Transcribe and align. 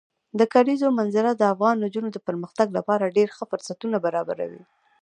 د 0.39 0.41
کلیزو 0.53 0.87
منظره 0.99 1.31
د 1.35 1.41
افغان 1.53 1.75
نجونو 1.85 2.09
د 2.13 2.17
پرمختګ 2.27 2.67
لپاره 2.77 3.13
ډېر 3.17 3.29
ښه 3.35 3.43
فرصتونه 3.51 3.97
برابروي. 4.05 4.63